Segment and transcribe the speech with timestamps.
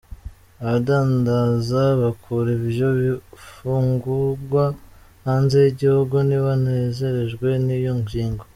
[0.61, 4.63] Abadandaza bakura ivyo bifungugwa
[5.25, 8.43] hanze y’igihugu ntibanezerejwe n’iyo ngingo.